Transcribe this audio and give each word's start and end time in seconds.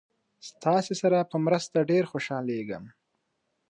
ستاسې 0.49 0.93
سره 1.01 1.19
په 1.31 1.37
مرسته 1.45 1.77
ډېر 1.91 2.03
خوشحالیږم. 2.11 2.83